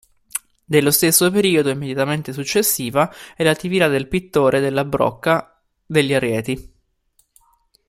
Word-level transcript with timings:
Dello 0.65 0.89
stesso 0.89 1.29
periodo 1.29 1.69
o 1.69 1.73
immediatamente 1.73 2.33
successiva 2.33 3.13
è 3.35 3.43
l'attività 3.43 3.87
del 3.87 4.07
Pittore 4.07 4.59
della 4.59 4.83
Brocca 4.83 5.61
degli 5.85 6.15
arieti. 6.15 6.73